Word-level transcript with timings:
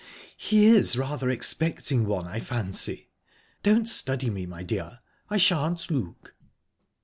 "He 0.35 0.65
is 0.65 0.97
rather 0.97 1.29
expecting 1.29 2.07
one, 2.07 2.25
I 2.25 2.39
fancy. 2.39 3.09
Don't 3.61 3.87
study 3.87 4.31
me, 4.31 4.47
my 4.47 4.63
dear 4.63 5.01
I 5.29 5.37
shan't 5.37 5.91
look." 5.91 6.33